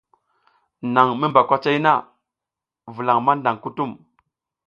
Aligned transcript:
Naƞ 0.93 1.07
mi 1.19 1.25
mba 1.29 1.41
kwacay 1.47 1.77
na, 1.85 1.93
vulaƞ 2.93 3.17
maƞdaƞ 3.25 3.55
kutum. 3.63 3.91